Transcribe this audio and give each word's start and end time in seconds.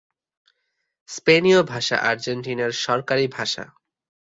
স্পেনীয় 1.09 1.59
ভাষা 1.63 1.97
আর্জেন্টিনার 2.09 2.71
সরকারি 2.85 3.25
ভাষা। 3.27 3.63